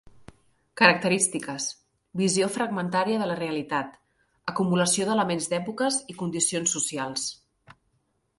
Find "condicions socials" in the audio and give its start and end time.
6.25-7.29